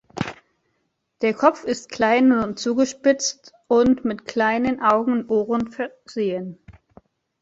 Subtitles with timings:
[1.21, 6.57] Der Kopf ist klein und zugespitzt und mit kleinen Augen und Ohren versehen.